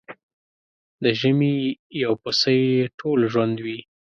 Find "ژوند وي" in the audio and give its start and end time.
3.33-3.79